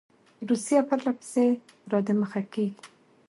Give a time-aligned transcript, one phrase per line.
[0.49, 1.45] روسیه پر له پسې
[1.91, 2.81] را دمخه کیږي.